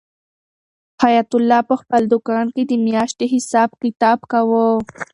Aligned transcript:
حیات 1.03 1.29
الله 1.37 1.59
په 1.69 1.75
خپل 1.81 2.01
دوکان 2.13 2.45
کې 2.55 2.63
د 2.65 2.71
میاشتې 2.87 3.25
حساب 3.33 3.69
کتاب 3.81 4.19
کاوه. 4.31 4.65